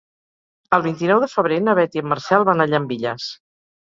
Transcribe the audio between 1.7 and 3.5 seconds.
Beth i en Marcel van a Llambilles.